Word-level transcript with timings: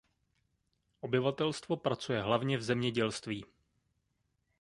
Obyvatelstvo 1.01 1.77
pracuje 1.77 2.21
hlavně 2.21 2.57
v 2.57 2.61
zemědělství. 2.63 3.45